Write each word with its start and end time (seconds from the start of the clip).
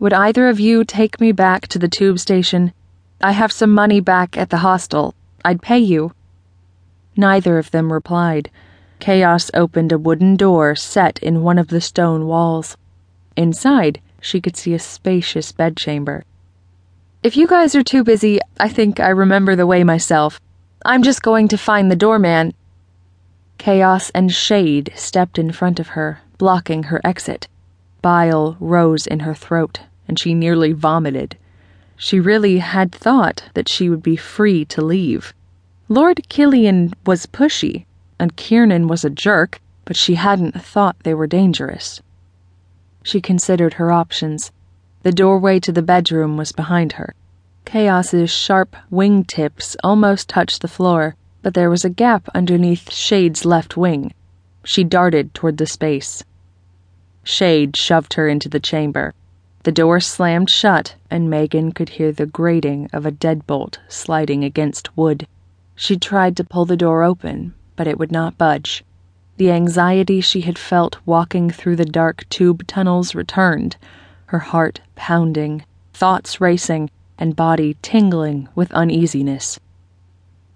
Would 0.00 0.12
either 0.12 0.48
of 0.48 0.58
you 0.58 0.84
take 0.84 1.20
me 1.20 1.30
back 1.32 1.68
to 1.68 1.78
the 1.78 1.88
tube 1.88 2.18
station? 2.18 2.72
I 3.20 3.32
have 3.32 3.52
some 3.52 3.72
money 3.72 4.00
back 4.00 4.36
at 4.36 4.50
the 4.50 4.58
hostel. 4.58 5.14
I'd 5.44 5.62
pay 5.62 5.78
you. 5.78 6.12
Neither 7.16 7.58
of 7.58 7.70
them 7.70 7.92
replied. 7.92 8.50
Chaos 8.98 9.50
opened 9.54 9.92
a 9.92 9.98
wooden 9.98 10.36
door 10.36 10.74
set 10.74 11.18
in 11.20 11.42
one 11.42 11.58
of 11.58 11.68
the 11.68 11.80
stone 11.80 12.26
walls. 12.26 12.76
Inside, 13.36 14.00
she 14.20 14.40
could 14.40 14.56
see 14.56 14.74
a 14.74 14.78
spacious 14.78 15.52
bedchamber. 15.52 16.24
If 17.22 17.36
you 17.36 17.46
guys 17.46 17.74
are 17.74 17.82
too 17.82 18.02
busy, 18.02 18.40
I 18.58 18.68
think 18.68 18.98
I 18.98 19.08
remember 19.08 19.54
the 19.54 19.66
way 19.66 19.84
myself. 19.84 20.40
I'm 20.84 21.02
just 21.02 21.22
going 21.22 21.48
to 21.48 21.56
find 21.56 21.90
the 21.90 21.96
doorman. 21.96 22.52
Chaos 23.58 24.10
and 24.10 24.32
Shade 24.32 24.92
stepped 24.96 25.38
in 25.38 25.52
front 25.52 25.78
of 25.78 25.88
her, 25.88 26.20
blocking 26.36 26.84
her 26.84 27.00
exit. 27.04 27.48
Bile 28.04 28.58
rose 28.60 29.06
in 29.06 29.20
her 29.20 29.34
throat, 29.34 29.80
and 30.06 30.18
she 30.18 30.34
nearly 30.34 30.72
vomited. 30.72 31.38
She 31.96 32.20
really 32.20 32.58
had 32.58 32.92
thought 32.92 33.44
that 33.54 33.66
she 33.66 33.88
would 33.88 34.02
be 34.02 34.14
free 34.14 34.66
to 34.66 34.84
leave. 34.84 35.32
Lord 35.88 36.28
Killian 36.28 36.92
was 37.06 37.24
pushy, 37.24 37.86
and 38.18 38.36
Kiernan 38.36 38.88
was 38.88 39.06
a 39.06 39.08
jerk, 39.08 39.58
but 39.86 39.96
she 39.96 40.16
hadn't 40.16 40.62
thought 40.62 40.96
they 41.02 41.14
were 41.14 41.26
dangerous. 41.26 42.02
She 43.02 43.22
considered 43.22 43.72
her 43.80 43.90
options. 43.90 44.52
The 45.02 45.10
doorway 45.10 45.58
to 45.60 45.72
the 45.72 45.80
bedroom 45.80 46.36
was 46.36 46.52
behind 46.52 46.92
her. 47.00 47.14
Chaos's 47.64 48.30
sharp 48.30 48.76
wingtips 48.92 49.76
almost 49.82 50.28
touched 50.28 50.60
the 50.60 50.68
floor, 50.68 51.16
but 51.40 51.54
there 51.54 51.70
was 51.70 51.86
a 51.86 51.96
gap 52.04 52.28
underneath 52.34 52.92
Shade's 52.92 53.46
left 53.46 53.78
wing. 53.78 54.12
She 54.62 54.84
darted 54.84 55.32
toward 55.32 55.56
the 55.56 55.66
space. 55.66 56.22
Shade 57.24 57.76
shoved 57.76 58.14
her 58.14 58.28
into 58.28 58.48
the 58.48 58.60
chamber. 58.60 59.14
The 59.64 59.72
door 59.72 59.98
slammed 59.98 60.50
shut, 60.50 60.94
and 61.10 61.28
Meghan 61.28 61.74
could 61.74 61.88
hear 61.88 62.12
the 62.12 62.26
grating 62.26 62.88
of 62.92 63.06
a 63.06 63.10
deadbolt 63.10 63.78
sliding 63.88 64.44
against 64.44 64.94
wood. 64.96 65.26
She 65.74 65.96
tried 65.96 66.36
to 66.36 66.44
pull 66.44 66.66
the 66.66 66.76
door 66.76 67.02
open, 67.02 67.54
but 67.74 67.86
it 67.86 67.98
would 67.98 68.12
not 68.12 68.36
budge. 68.36 68.84
The 69.38 69.50
anxiety 69.50 70.20
she 70.20 70.42
had 70.42 70.58
felt 70.58 70.98
walking 71.06 71.50
through 71.50 71.76
the 71.76 71.84
dark 71.84 72.28
tube 72.28 72.66
tunnels 72.66 73.14
returned, 73.14 73.76
her 74.26 74.38
heart 74.38 74.80
pounding, 74.94 75.64
thoughts 75.92 76.40
racing, 76.40 76.90
and 77.18 77.34
body 77.34 77.76
tingling 77.80 78.48
with 78.54 78.70
uneasiness. 78.72 79.58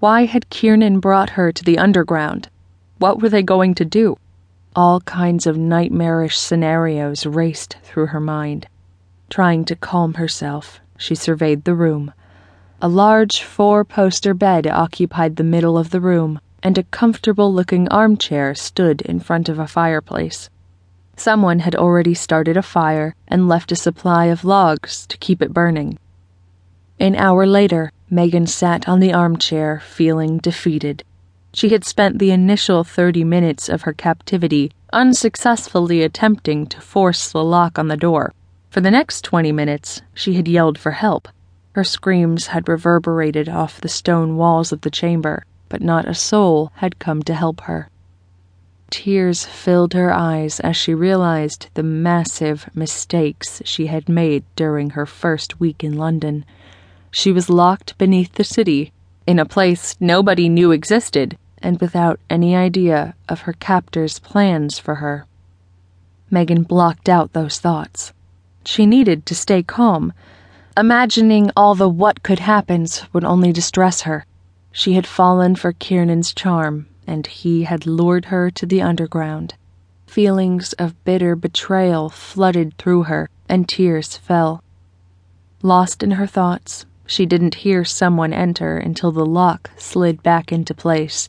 Why 0.00 0.24
had 0.24 0.50
Kiernan 0.50 0.98
brought 0.98 1.30
her 1.30 1.52
to 1.52 1.64
the 1.64 1.78
underground? 1.78 2.48
What 2.98 3.20
were 3.20 3.28
they 3.28 3.42
going 3.42 3.74
to 3.74 3.84
do? 3.84 4.16
All 4.76 5.00
kinds 5.02 5.46
of 5.46 5.56
nightmarish 5.56 6.36
scenarios 6.36 7.26
raced 7.26 7.76
through 7.84 8.06
her 8.06 8.18
mind. 8.18 8.66
Trying 9.30 9.64
to 9.66 9.76
calm 9.76 10.14
herself, 10.14 10.80
she 10.98 11.14
surveyed 11.14 11.62
the 11.62 11.76
room. 11.76 12.12
A 12.82 12.88
large 12.88 13.42
four 13.42 13.84
poster 13.84 14.34
bed 14.34 14.66
occupied 14.66 15.36
the 15.36 15.44
middle 15.44 15.78
of 15.78 15.90
the 15.90 16.00
room, 16.00 16.40
and 16.60 16.76
a 16.76 16.82
comfortable 16.82 17.54
looking 17.54 17.88
armchair 17.88 18.52
stood 18.52 19.00
in 19.02 19.20
front 19.20 19.48
of 19.48 19.60
a 19.60 19.68
fireplace. 19.68 20.50
Someone 21.16 21.60
had 21.60 21.76
already 21.76 22.14
started 22.14 22.56
a 22.56 22.62
fire 22.62 23.14
and 23.28 23.48
left 23.48 23.70
a 23.70 23.76
supply 23.76 24.24
of 24.24 24.44
logs 24.44 25.06
to 25.06 25.16
keep 25.18 25.40
it 25.40 25.52
burning. 25.52 26.00
An 26.98 27.14
hour 27.14 27.46
later, 27.46 27.92
Meghan 28.10 28.48
sat 28.48 28.88
on 28.88 28.98
the 28.98 29.12
armchair, 29.12 29.78
feeling 29.78 30.38
defeated. 30.38 31.04
She 31.54 31.70
had 31.70 31.84
spent 31.84 32.18
the 32.18 32.30
initial 32.30 32.84
30 32.84 33.24
minutes 33.24 33.68
of 33.68 33.82
her 33.82 33.92
captivity 33.92 34.72
unsuccessfully 34.92 36.02
attempting 36.02 36.66
to 36.66 36.80
force 36.80 37.30
the 37.30 37.44
lock 37.44 37.78
on 37.78 37.88
the 37.88 37.96
door. 37.96 38.32
For 38.70 38.80
the 38.80 38.90
next 38.90 39.22
20 39.22 39.52
minutes, 39.52 40.02
she 40.14 40.34
had 40.34 40.48
yelled 40.48 40.78
for 40.78 40.90
help. 40.90 41.28
Her 41.72 41.84
screams 41.84 42.48
had 42.48 42.68
reverberated 42.68 43.48
off 43.48 43.80
the 43.80 43.88
stone 43.88 44.36
walls 44.36 44.72
of 44.72 44.82
the 44.82 44.90
chamber 44.90 45.44
but 45.74 45.82
not 45.82 46.06
a 46.08 46.14
soul 46.14 46.70
had 46.76 47.00
come 47.00 47.20
to 47.20 47.34
help 47.34 47.62
her. 47.62 47.88
Tears 48.90 49.44
filled 49.44 49.92
her 49.92 50.12
eyes 50.12 50.60
as 50.60 50.76
she 50.76 50.94
realized 50.94 51.66
the 51.74 51.82
massive 51.82 52.70
mistakes 52.74 53.60
she 53.64 53.88
had 53.88 54.08
made 54.08 54.44
during 54.54 54.90
her 54.90 55.04
first 55.04 55.58
week 55.58 55.82
in 55.82 55.98
London. 55.98 56.44
She 57.10 57.32
was 57.32 57.50
locked 57.50 57.98
beneath 57.98 58.34
the 58.34 58.44
city, 58.44 58.92
in 59.26 59.40
a 59.40 59.44
place 59.44 59.96
nobody 59.98 60.48
knew 60.48 60.70
existed, 60.70 61.36
and 61.62 61.80
without 61.80 62.20
any 62.28 62.54
idea 62.54 63.14
of 63.28 63.42
her 63.42 63.52
captor's 63.52 64.18
plans 64.18 64.78
for 64.78 64.96
her. 64.96 65.26
Meghan 66.30 66.66
blocked 66.66 67.08
out 67.08 67.32
those 67.32 67.58
thoughts. 67.58 68.12
She 68.64 68.86
needed 68.86 69.26
to 69.26 69.34
stay 69.34 69.62
calm. 69.62 70.12
Imagining 70.76 71.50
all 71.56 71.74
the 71.74 71.88
what 71.88 72.22
could 72.22 72.40
happens 72.40 73.02
would 73.12 73.24
only 73.24 73.52
distress 73.52 74.02
her. 74.02 74.26
She 74.72 74.94
had 74.94 75.06
fallen 75.06 75.54
for 75.54 75.72
Kiernan's 75.72 76.32
charm, 76.34 76.86
and 77.06 77.26
he 77.26 77.64
had 77.64 77.86
lured 77.86 78.26
her 78.26 78.50
to 78.50 78.66
the 78.66 78.82
underground. 78.82 79.54
Feelings 80.06 80.72
of 80.74 81.02
bitter 81.04 81.36
betrayal 81.36 82.08
flooded 82.08 82.76
through 82.78 83.04
her, 83.04 83.28
and 83.48 83.68
tears 83.68 84.16
fell. 84.16 84.62
Lost 85.62 86.02
in 86.02 86.12
her 86.12 86.26
thoughts, 86.26 86.86
she 87.06 87.26
didn't 87.26 87.56
hear 87.56 87.84
someone 87.84 88.32
enter 88.32 88.78
until 88.78 89.12
the 89.12 89.26
lock 89.26 89.70
slid 89.76 90.22
back 90.22 90.50
into 90.52 90.74
place. 90.74 91.28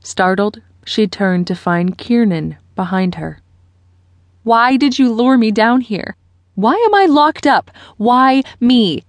Startled, 0.00 0.60
she 0.84 1.06
turned 1.06 1.46
to 1.46 1.54
find 1.54 1.98
Kiernan 1.98 2.56
behind 2.74 3.16
her. 3.16 3.40
Why 4.42 4.76
did 4.76 4.98
you 4.98 5.12
lure 5.12 5.36
me 5.36 5.50
down 5.50 5.82
here? 5.82 6.16
Why 6.54 6.74
am 6.74 6.94
I 6.94 7.06
locked 7.06 7.46
up? 7.46 7.70
Why 7.96 8.42
me? 8.58 9.04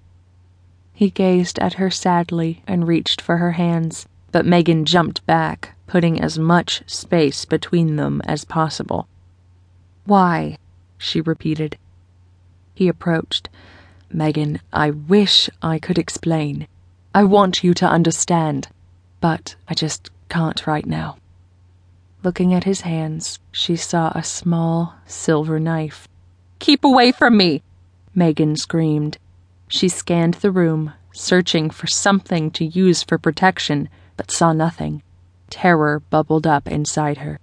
He 0.94 1.10
gazed 1.10 1.58
at 1.60 1.76
her 1.76 1.90
sadly 1.90 2.62
and 2.68 2.88
reached 2.88 3.22
for 3.22 3.38
her 3.38 3.54
hands, 3.54 4.06
but 4.32 4.46
Meghan 4.46 4.84
jumped 4.84 5.26
back, 5.26 5.76
putting 5.88 6.20
as 6.20 6.38
much 6.38 6.84
space 6.86 7.46
between 7.46 7.96
them 7.96 8.22
as 8.26 8.44
possible. 8.44 9.08
Why? 10.06 10.58
she 10.98 11.22
repeated. 11.22 11.78
He 12.76 12.88
approached. 12.88 13.50
Meghan, 14.14 14.60
I 14.74 14.92
wish 14.92 15.50
I 15.62 15.80
could 15.80 15.98
explain. 15.98 16.68
I 17.14 17.24
want 17.24 17.64
you 17.64 17.74
to 17.76 17.88
understand, 17.88 18.68
but 19.22 19.56
I 19.68 19.74
just 19.74 20.10
can't 20.30 20.66
right 20.66 20.86
now. 20.86 21.18
Looking 22.24 22.54
at 22.54 22.66
his 22.66 22.82
hands, 22.82 23.40
she 23.52 23.76
saw 23.76 24.12
a 24.14 24.24
small 24.24 24.96
silver 25.06 25.60
knife. 25.60 26.08
Keep 26.60 26.84
away 26.84 27.12
from 27.12 27.38
me! 27.38 27.64
Meghan 28.16 28.58
screamed. 28.58 29.18
She 29.68 29.88
scanned 29.88 30.36
the 30.36 30.52
room, 30.52 30.94
searching 31.14 31.70
for 31.70 31.88
something 31.88 32.52
to 32.52 32.66
use 32.66 33.04
for 33.04 33.18
protection, 33.18 33.90
but 34.18 34.32
saw 34.32 34.52
nothing. 34.52 35.02
Terror 35.50 36.00
bubbled 36.00 36.46
up 36.46 36.68
inside 36.68 37.20
her. 37.20 37.40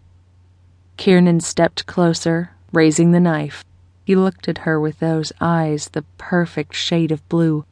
Kiernan 0.96 1.40
stepped 1.40 1.86
closer, 1.86 2.50
raising 2.72 3.12
the 3.12 3.20
knife. 3.20 3.64
He 4.06 4.14
looked 4.14 4.46
at 4.48 4.58
her 4.58 4.78
with 4.78 5.00
those 5.00 5.32
eyes 5.40 5.88
the 5.88 6.04
perfect 6.16 6.76
shade 6.76 7.10
of 7.10 7.28
blue. 7.28 7.64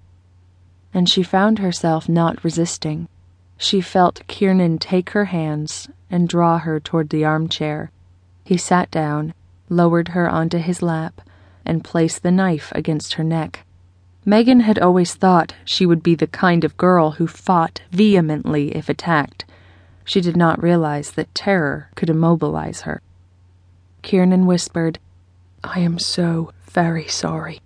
And 0.92 1.08
she 1.08 1.22
found 1.22 1.60
herself 1.60 2.08
not 2.08 2.42
resisting. 2.42 3.06
She 3.56 3.80
felt 3.80 4.26
Kiernan 4.26 4.78
take 4.78 5.10
her 5.10 5.26
hands 5.26 5.88
and 6.10 6.28
draw 6.28 6.58
her 6.58 6.80
toward 6.80 7.10
the 7.10 7.24
armchair. 7.24 7.92
He 8.42 8.56
sat 8.56 8.90
down, 8.90 9.32
lowered 9.68 10.08
her 10.08 10.28
onto 10.28 10.58
his 10.58 10.82
lap, 10.82 11.20
and 11.64 11.84
placed 11.84 12.24
the 12.24 12.32
knife 12.32 12.72
against 12.74 13.14
her 13.14 13.22
neck. 13.22 13.64
Meghan 14.26 14.62
had 14.62 14.80
always 14.80 15.14
thought 15.14 15.54
she 15.64 15.86
would 15.86 16.02
be 16.02 16.16
the 16.16 16.26
kind 16.26 16.64
of 16.64 16.76
girl 16.76 17.12
who 17.12 17.28
fought 17.28 17.82
vehemently 17.92 18.74
if 18.74 18.88
attacked. 18.88 19.44
She 20.04 20.20
did 20.20 20.36
not 20.36 20.60
realize 20.60 21.12
that 21.12 21.32
terror 21.32 21.90
could 21.94 22.10
immobilize 22.10 22.80
her. 22.80 23.02
Kiernan 24.02 24.46
whispered, 24.46 24.98
I 25.66 25.80
am 25.80 25.98
so 25.98 26.52
very 26.70 27.08
sorry. 27.08 27.60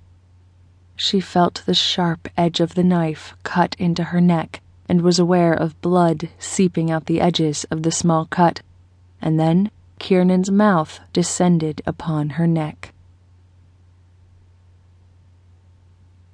She 0.94 1.18
felt 1.18 1.62
the 1.66 1.74
sharp 1.74 2.28
edge 2.36 2.60
of 2.60 2.74
the 2.74 2.84
knife 2.84 3.34
cut 3.42 3.74
into 3.78 4.04
her 4.04 4.20
neck 4.20 4.60
and 4.88 5.02
was 5.02 5.18
aware 5.18 5.52
of 5.52 5.80
blood 5.80 6.28
seeping 6.38 6.90
out 6.92 7.06
the 7.06 7.20
edges 7.20 7.64
of 7.72 7.82
the 7.82 7.90
small 7.90 8.26
cut. 8.26 8.62
And 9.20 9.38
then 9.38 9.70
Kiernan's 9.98 10.50
mouth 10.50 11.00
descended 11.12 11.82
upon 11.86 12.30
her 12.30 12.46
neck. 12.46 12.94